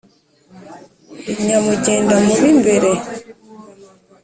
[1.19, 2.91] Ndi Nyamugendamubimbere,